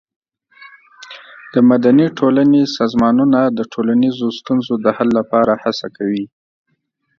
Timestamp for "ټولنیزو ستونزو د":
3.73-4.87